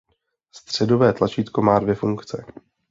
[0.51, 2.45] Středové tlačítko má dvě funkce.